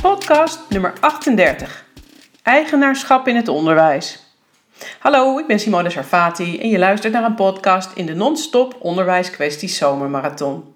podcast 0.00 0.60
nummer 0.68 0.92
38. 1.00 1.84
Eigenaarschap 2.42 3.28
in 3.28 3.36
het 3.36 3.48
onderwijs. 3.48 4.34
Hallo, 4.98 5.38
ik 5.38 5.46
ben 5.46 5.60
Simone 5.60 5.90
Sarfati 5.90 6.60
en 6.60 6.68
je 6.68 6.78
luistert 6.78 7.12
naar 7.12 7.24
een 7.24 7.34
podcast 7.34 7.92
in 7.94 8.06
de 8.06 8.14
non-stop 8.14 8.76
onderwijskwesties 8.78 9.76
zomermarathon. 9.76 10.74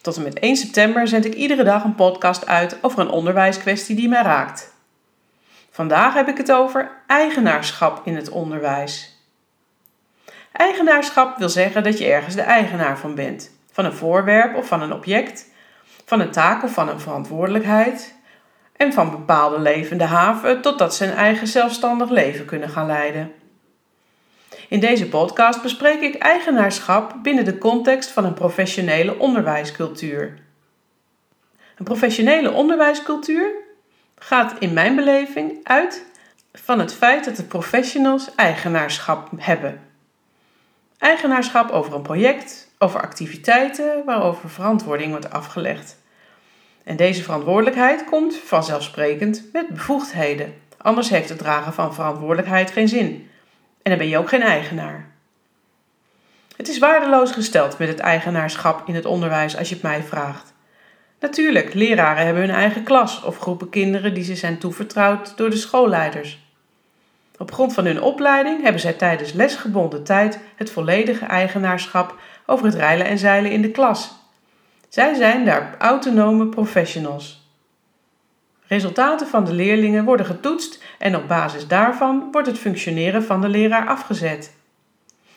Tot 0.00 0.16
en 0.16 0.22
met 0.22 0.38
1 0.38 0.56
september 0.56 1.08
zend 1.08 1.24
ik 1.24 1.34
iedere 1.34 1.62
dag 1.64 1.84
een 1.84 1.94
podcast 1.94 2.46
uit 2.46 2.78
over 2.80 3.00
een 3.00 3.10
onderwijskwestie 3.10 3.96
die 3.96 4.08
mij 4.08 4.22
raakt. 4.22 4.72
Vandaag 5.70 6.14
heb 6.14 6.28
ik 6.28 6.36
het 6.36 6.52
over 6.52 6.90
eigenaarschap 7.06 8.00
in 8.04 8.16
het 8.16 8.28
onderwijs. 8.28 9.20
Eigenaarschap 10.52 11.38
wil 11.38 11.48
zeggen 11.48 11.82
dat 11.82 11.98
je 11.98 12.06
ergens 12.06 12.34
de 12.34 12.42
eigenaar 12.42 12.98
van 12.98 13.14
bent, 13.14 13.50
van 13.72 13.84
een 13.84 13.92
voorwerp 13.92 14.56
of 14.56 14.66
van 14.66 14.82
een 14.82 14.92
object, 14.92 15.46
van 16.04 16.20
een 16.20 16.30
taak 16.30 16.62
of 16.62 16.72
van 16.72 16.88
een 16.88 17.00
verantwoordelijkheid, 17.00 18.15
en 18.76 18.92
van 18.92 19.10
bepaalde 19.10 19.58
levende 19.58 20.04
haven 20.04 20.60
totdat 20.60 20.94
ze 20.94 21.04
een 21.04 21.16
eigen 21.16 21.46
zelfstandig 21.46 22.10
leven 22.10 22.44
kunnen 22.44 22.68
gaan 22.68 22.86
leiden. 22.86 23.32
In 24.68 24.80
deze 24.80 25.08
podcast 25.08 25.62
bespreek 25.62 26.00
ik 26.00 26.14
eigenaarschap 26.14 27.14
binnen 27.22 27.44
de 27.44 27.58
context 27.58 28.10
van 28.10 28.24
een 28.24 28.34
professionele 28.34 29.18
onderwijscultuur. 29.18 30.38
Een 31.76 31.84
professionele 31.84 32.52
onderwijscultuur 32.52 33.50
gaat 34.18 34.54
in 34.58 34.72
mijn 34.72 34.96
beleving 34.96 35.60
uit 35.62 36.04
van 36.52 36.78
het 36.78 36.94
feit 36.94 37.24
dat 37.24 37.36
de 37.36 37.44
professionals 37.44 38.34
eigenaarschap 38.34 39.28
hebben. 39.36 39.80
Eigenaarschap 40.98 41.70
over 41.70 41.94
een 41.94 42.02
project, 42.02 42.70
over 42.78 43.00
activiteiten 43.00 44.04
waarover 44.04 44.50
verantwoording 44.50 45.10
wordt 45.10 45.30
afgelegd. 45.30 45.96
En 46.86 46.96
deze 46.96 47.22
verantwoordelijkheid 47.22 48.04
komt 48.04 48.36
vanzelfsprekend 48.36 49.44
met 49.52 49.68
bevoegdheden. 49.68 50.54
Anders 50.76 51.08
heeft 51.08 51.28
het 51.28 51.38
dragen 51.38 51.72
van 51.72 51.94
verantwoordelijkheid 51.94 52.70
geen 52.70 52.88
zin. 52.88 53.30
En 53.82 53.90
dan 53.90 53.98
ben 53.98 54.08
je 54.08 54.18
ook 54.18 54.28
geen 54.28 54.42
eigenaar. 54.42 55.08
Het 56.56 56.68
is 56.68 56.78
waardeloos 56.78 57.32
gesteld 57.32 57.78
met 57.78 57.88
het 57.88 57.98
eigenaarschap 57.98 58.88
in 58.88 58.94
het 58.94 59.04
onderwijs 59.04 59.56
als 59.56 59.68
je 59.68 59.74
het 59.74 59.82
mij 59.82 60.02
vraagt. 60.02 60.52
Natuurlijk, 61.20 61.74
leraren 61.74 62.24
hebben 62.24 62.42
hun 62.42 62.54
eigen 62.54 62.82
klas 62.82 63.22
of 63.22 63.38
groepen 63.38 63.68
kinderen 63.68 64.14
die 64.14 64.24
ze 64.24 64.34
zijn 64.34 64.58
toevertrouwd 64.58 65.36
door 65.36 65.50
de 65.50 65.56
schoolleiders. 65.56 66.38
Op 67.38 67.52
grond 67.52 67.74
van 67.74 67.84
hun 67.84 68.02
opleiding 68.02 68.62
hebben 68.62 68.80
zij 68.80 68.92
tijdens 68.92 69.32
lesgebonden 69.32 70.04
tijd 70.04 70.38
het 70.56 70.70
volledige 70.70 71.24
eigenaarschap 71.24 72.14
over 72.46 72.66
het 72.66 72.74
rijlen 72.74 73.06
en 73.06 73.18
zeilen 73.18 73.50
in 73.50 73.62
de 73.62 73.70
klas 73.70 74.24
zij 74.96 75.14
zijn 75.14 75.44
daar 75.44 75.74
autonome 75.78 76.46
professionals. 76.46 77.48
Resultaten 78.66 79.26
van 79.26 79.44
de 79.44 79.52
leerlingen 79.52 80.04
worden 80.04 80.26
getoetst 80.26 80.82
en 80.98 81.16
op 81.16 81.28
basis 81.28 81.66
daarvan 81.66 82.28
wordt 82.32 82.46
het 82.46 82.58
functioneren 82.58 83.24
van 83.24 83.40
de 83.40 83.48
leraar 83.48 83.88
afgezet. 83.88 84.54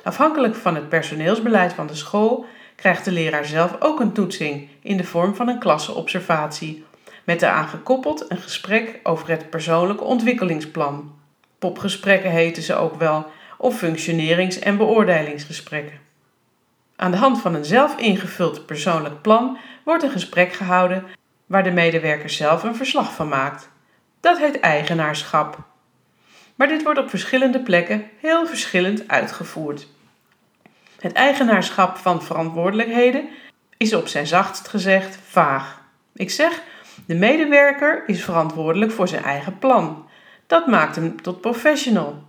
Afhankelijk 0.03 0.55
van 0.55 0.75
het 0.75 0.89
personeelsbeleid 0.89 1.73
van 1.73 1.87
de 1.87 1.95
school 1.95 2.45
krijgt 2.75 3.05
de 3.05 3.11
leraar 3.11 3.45
zelf 3.45 3.75
ook 3.80 3.99
een 3.99 4.11
toetsing 4.11 4.69
in 4.81 4.97
de 4.97 5.03
vorm 5.03 5.35
van 5.35 5.47
een 5.47 5.59
klasseobservatie, 5.59 6.85
met 7.23 7.39
daaraan 7.39 7.67
gekoppeld 7.67 8.25
een 8.31 8.41
gesprek 8.41 8.99
over 9.03 9.30
het 9.30 9.49
persoonlijke 9.49 10.03
ontwikkelingsplan. 10.03 11.15
Popgesprekken 11.57 12.31
heten 12.31 12.63
ze 12.63 12.75
ook 12.75 12.95
wel, 12.95 13.25
of 13.57 13.77
functionerings- 13.77 14.59
en 14.59 14.77
beoordelingsgesprekken. 14.77 16.08
Aan 17.00 17.11
de 17.11 17.17
hand 17.17 17.42
van 17.42 17.53
een 17.53 17.66
zelf 17.66 17.97
ingevuld 17.97 18.65
persoonlijk 18.65 19.21
plan 19.21 19.58
wordt 19.83 20.04
een 20.04 20.11
gesprek 20.11 20.54
gehouden 20.54 21.05
waar 21.45 21.64
de 21.64 21.71
medewerker 21.71 22.30
zelf 22.30 22.64
een 22.64 22.76
verslag 22.76 23.14
van 23.14 23.27
maakt. 23.27 23.70
Dat 24.20 24.37
heet 24.37 24.60
eigenaarschap. 24.60 25.58
Maar 26.55 26.67
dit 26.67 26.83
wordt 26.83 26.99
op 26.99 27.10
verschillende 27.10 27.60
plekken 27.60 28.10
heel 28.20 28.48
verschillend 28.48 29.08
uitgevoerd. 29.08 29.87
Het 30.99 31.14
eigenaarschap 31.14 31.98
van 31.98 32.23
verantwoordelijkheden 32.23 33.30
is 33.77 33.93
op 33.93 34.08
zijn 34.08 34.27
zachtst 34.27 34.67
gezegd 34.67 35.20
vaag. 35.27 35.81
Ik 36.14 36.30
zeg, 36.30 36.61
de 37.05 37.16
medewerker 37.16 38.04
is 38.08 38.23
verantwoordelijk 38.23 38.92
voor 38.92 39.08
zijn 39.08 39.23
eigen 39.23 39.58
plan. 39.58 40.10
Dat 40.48 40.67
maakt 40.67 40.95
hem 40.95 41.21
tot 41.21 41.42
professional. 41.42 42.23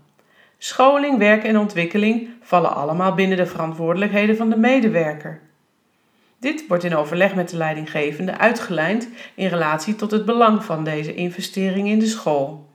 Scholing, 0.63 1.19
werk 1.19 1.45
en 1.45 1.59
ontwikkeling 1.59 2.29
vallen 2.43 2.75
allemaal 2.75 3.15
binnen 3.15 3.37
de 3.37 3.47
verantwoordelijkheden 3.47 4.37
van 4.37 4.51
de 4.51 4.57
medewerker. 4.57 5.41
Dit 6.39 6.65
wordt 6.69 6.85
in 6.85 6.97
overleg 6.97 7.35
met 7.35 7.49
de 7.49 7.57
leidinggevende 7.57 8.39
uitgelijnd 8.39 9.09
in 9.35 9.47
relatie 9.47 9.97
tot 9.97 10.11
het 10.11 10.25
belang 10.25 10.65
van 10.65 10.85
deze 10.85 11.15
investering 11.15 11.89
in 11.89 11.99
de 11.99 12.07
school. 12.07 12.69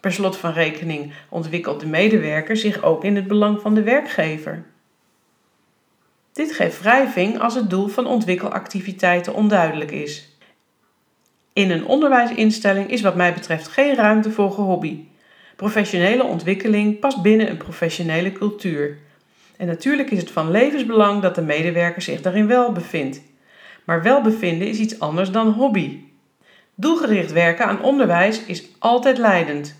Per 0.00 0.12
slot 0.12 0.36
van 0.36 0.52
rekening 0.52 1.12
ontwikkelt 1.28 1.80
de 1.80 1.86
medewerker 1.86 2.56
zich 2.56 2.82
ook 2.82 3.04
in 3.04 3.16
het 3.16 3.26
belang 3.26 3.60
van 3.60 3.74
de 3.74 3.82
werkgever. 3.82 4.64
Dit 6.32 6.52
geeft 6.52 6.80
wrijving 6.80 7.40
als 7.40 7.54
het 7.54 7.70
doel 7.70 7.88
van 7.88 8.06
ontwikkelactiviteiten 8.06 9.34
onduidelijk 9.34 9.90
is. 9.90 10.36
In 11.52 11.70
een 11.70 11.86
onderwijsinstelling 11.86 12.90
is 12.90 13.00
wat 13.00 13.16
mij 13.16 13.34
betreft 13.34 13.68
geen 13.68 13.94
ruimte 13.94 14.30
voor 14.30 14.52
gehobby. 14.52 15.08
Professionele 15.60 16.24
ontwikkeling 16.24 16.98
past 16.98 17.22
binnen 17.22 17.50
een 17.50 17.56
professionele 17.56 18.32
cultuur. 18.32 18.98
En 19.56 19.66
natuurlijk 19.66 20.10
is 20.10 20.18
het 20.18 20.30
van 20.30 20.50
levensbelang 20.50 21.22
dat 21.22 21.34
de 21.34 21.42
medewerker 21.42 22.02
zich 22.02 22.20
daarin 22.20 22.46
wel 22.46 22.72
bevindt. 22.72 23.20
Maar 23.84 24.02
welbevinden 24.02 24.68
is 24.68 24.78
iets 24.78 25.00
anders 25.00 25.30
dan 25.30 25.48
hobby. 25.52 25.98
Doelgericht 26.74 27.32
werken 27.32 27.66
aan 27.66 27.82
onderwijs 27.82 28.44
is 28.44 28.64
altijd 28.78 29.18
leidend, 29.18 29.76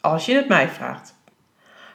als 0.00 0.26
je 0.26 0.34
het 0.34 0.48
mij 0.48 0.68
vraagt. 0.68 1.14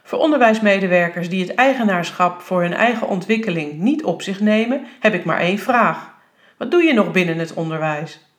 Voor 0.03 0.19
onderwijsmedewerkers 0.19 1.29
die 1.29 1.41
het 1.41 1.55
eigenaarschap 1.55 2.41
voor 2.41 2.61
hun 2.61 2.73
eigen 2.73 3.07
ontwikkeling 3.07 3.73
niet 3.73 4.03
op 4.03 4.21
zich 4.21 4.39
nemen, 4.39 4.85
heb 4.99 5.13
ik 5.13 5.25
maar 5.25 5.39
één 5.39 5.59
vraag. 5.59 6.13
Wat 6.57 6.71
doe 6.71 6.83
je 6.83 6.93
nog 6.93 7.11
binnen 7.11 7.37
het 7.37 7.53
onderwijs? 7.53 8.30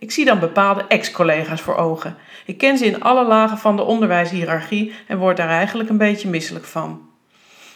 Ik 0.00 0.10
zie 0.10 0.24
dan 0.24 0.38
bepaalde 0.38 0.84
ex-collega's 0.88 1.60
voor 1.60 1.76
ogen. 1.76 2.16
Ik 2.44 2.58
ken 2.58 2.78
ze 2.78 2.86
in 2.86 3.00
alle 3.02 3.24
lagen 3.24 3.58
van 3.58 3.76
de 3.76 3.82
onderwijshiërarchie 3.82 4.92
en 5.06 5.18
word 5.18 5.36
daar 5.36 5.48
eigenlijk 5.48 5.88
een 5.88 5.98
beetje 5.98 6.28
misselijk 6.28 6.64
van. 6.64 7.08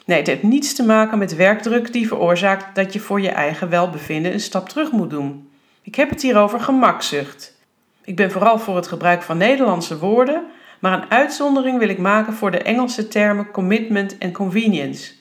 Nee, 0.06 0.18
het 0.18 0.26
heeft 0.26 0.42
niets 0.42 0.74
te 0.74 0.84
maken 0.84 1.18
met 1.18 1.36
werkdruk 1.36 1.92
die 1.92 2.08
veroorzaakt 2.08 2.74
dat 2.74 2.92
je 2.92 3.00
voor 3.00 3.20
je 3.20 3.28
eigen 3.28 3.68
welbevinden 3.68 4.32
een 4.32 4.40
stap 4.40 4.68
terug 4.68 4.90
moet 4.90 5.10
doen. 5.10 5.48
Ik 5.82 5.94
heb 5.94 6.10
het 6.10 6.22
hier 6.22 6.36
over 6.36 6.60
gemakzucht. 6.60 7.56
Ik 8.04 8.16
ben 8.16 8.30
vooral 8.30 8.58
voor 8.58 8.76
het 8.76 8.86
gebruik 8.86 9.22
van 9.22 9.36
Nederlandse 9.36 9.98
woorden, 9.98 10.44
maar 10.78 10.92
een 10.92 11.10
uitzondering 11.10 11.78
wil 11.78 11.88
ik 11.88 11.98
maken 11.98 12.32
voor 12.32 12.50
de 12.50 12.62
Engelse 12.62 13.08
termen 13.08 13.50
commitment 13.50 14.18
en 14.18 14.32
convenience. 14.32 15.12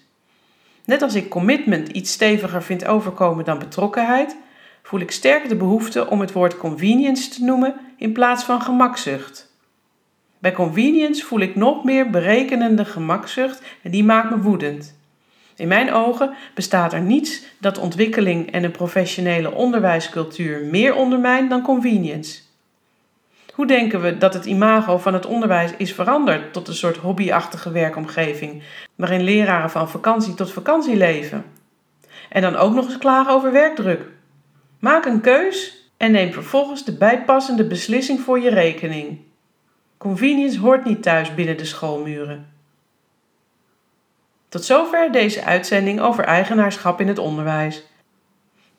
Net 0.85 1.02
als 1.02 1.16
ik 1.16 1.30
commitment 1.30 1.88
iets 1.88 2.12
steviger 2.12 2.64
vind 2.64 2.85
overkomen 2.85 3.46
dan 3.46 3.59
betrokkenheid, 3.59 4.35
voel 4.83 4.99
ik 4.99 5.11
sterk 5.11 5.49
de 5.49 5.55
behoefte 5.55 6.09
om 6.09 6.19
het 6.19 6.31
woord 6.31 6.57
convenience 6.57 7.29
te 7.29 7.44
noemen 7.44 7.75
in 7.97 8.11
plaats 8.11 8.44
van 8.44 8.61
gemakzucht. 8.61 9.51
Bij 10.39 10.51
convenience 10.51 11.25
voel 11.25 11.39
ik 11.39 11.55
nog 11.55 11.83
meer 11.83 12.09
berekenende 12.09 12.85
gemakzucht 12.85 13.61
en 13.81 13.91
die 13.91 14.03
maakt 14.03 14.29
me 14.29 14.38
woedend. 14.38 14.95
In 15.55 15.67
mijn 15.67 15.93
ogen 15.93 16.33
bestaat 16.53 16.93
er 16.93 17.01
niets 17.01 17.43
dat 17.59 17.77
ontwikkeling 17.77 18.51
en 18.51 18.63
een 18.63 18.72
professionele 18.72 19.53
onderwijscultuur 19.53 20.66
meer 20.66 20.95
ondermijnt 20.95 21.49
dan 21.49 21.61
convenience. 21.61 22.41
Hoe 23.53 23.67
denken 23.67 24.01
we 24.01 24.17
dat 24.17 24.33
het 24.33 24.45
imago 24.45 24.97
van 24.97 25.13
het 25.13 25.25
onderwijs 25.25 25.72
is 25.77 25.93
veranderd 25.93 26.53
tot 26.53 26.67
een 26.67 26.73
soort 26.73 26.97
hobbyachtige 26.97 27.72
werkomgeving, 27.72 28.63
waarin 28.96 29.23
leraren 29.23 29.69
van 29.69 29.90
vakantie 29.90 30.34
tot 30.34 30.52
vakantie 30.52 30.96
leven? 30.96 31.46
En 32.29 32.41
dan 32.41 32.55
ook 32.55 32.73
nog 32.73 32.85
eens 32.85 32.97
klagen 32.97 33.34
over 33.34 33.52
werkdruk. 33.52 34.02
Maak 34.84 35.06
een 35.06 35.22
keus 35.22 35.88
en 35.97 36.12
neem 36.12 36.32
vervolgens 36.32 36.85
de 36.85 36.97
bijpassende 36.97 37.68
beslissing 37.68 38.20
voor 38.20 38.40
je 38.40 38.50
rekening. 38.50 39.20
Convenience 39.97 40.59
hoort 40.59 40.85
niet 40.85 41.03
thuis 41.03 41.35
binnen 41.35 41.58
de 41.58 41.66
schoolmuren. 41.66 42.53
Tot 44.50 44.66
zover 44.66 45.12
deze 45.12 45.44
uitzending 45.44 46.00
over 46.00 46.24
eigenaarschap 46.24 47.02
in 47.02 47.08
het 47.08 47.18
onderwijs. 47.18 47.84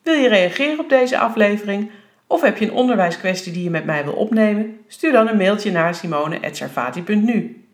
Wil 0.01 0.13
je 0.13 0.27
reageren 0.27 0.79
op 0.79 0.89
deze 0.89 1.17
aflevering 1.17 1.91
of 2.27 2.41
heb 2.41 2.57
je 2.57 2.65
een 2.65 2.73
onderwijskwestie 2.73 3.53
die 3.53 3.63
je 3.63 3.69
met 3.69 3.85
mij 3.85 4.03
wil 4.03 4.13
opnemen? 4.13 4.79
Stuur 4.87 5.11
dan 5.11 5.27
een 5.27 5.37
mailtje 5.37 5.71
naar 5.71 5.95
simone.servati.nu. 5.95 7.65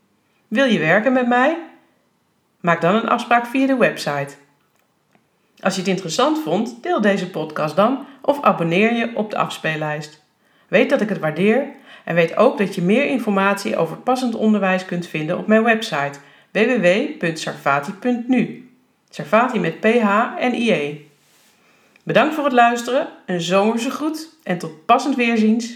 Wil 0.47 0.65
je 0.65 0.79
werken 0.79 1.13
met 1.13 1.27
mij? 1.27 1.57
Maak 2.61 2.81
dan 2.81 2.95
een 2.95 3.09
afspraak 3.09 3.45
via 3.45 3.67
de 3.67 3.77
website. 3.77 4.35
Als 5.59 5.73
je 5.73 5.79
het 5.79 5.89
interessant 5.89 6.39
vond, 6.43 6.83
deel 6.83 7.01
deze 7.01 7.29
podcast 7.29 7.75
dan 7.75 8.05
of 8.21 8.41
abonneer 8.41 8.93
je 8.93 9.11
op 9.15 9.29
de 9.29 9.37
afspeellijst. 9.37 10.21
Weet 10.67 10.89
dat 10.89 11.01
ik 11.01 11.09
het 11.09 11.19
waardeer 11.19 11.65
en 12.03 12.15
weet 12.15 12.37
ook 12.37 12.57
dat 12.57 12.75
je 12.75 12.81
meer 12.81 13.05
informatie 13.05 13.77
over 13.77 13.97
passend 13.97 14.35
onderwijs 14.35 14.85
kunt 14.85 15.07
vinden 15.07 15.37
op 15.37 15.47
mijn 15.47 15.63
website 15.63 16.19
www.sarfati.nu. 16.51 18.69
Sarfati 19.09 19.59
met 19.59 19.79
PH 19.79 20.07
en 20.37 20.53
IE. 20.53 21.09
Bedankt 22.03 22.35
voor 22.35 22.43
het 22.43 22.53
luisteren, 22.53 23.07
een 23.25 23.41
zomerse 23.41 23.89
groet 23.89 24.27
en 24.43 24.57
tot 24.57 24.85
passend 24.85 25.15
weerziens. 25.15 25.75